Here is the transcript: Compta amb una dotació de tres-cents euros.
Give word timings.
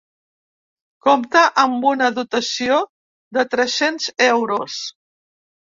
Compta 1.07 1.43
amb 1.65 1.85
una 1.91 2.09
dotació 2.17 2.81
de 3.39 3.47
tres-cents 3.55 4.13
euros. 4.35 4.85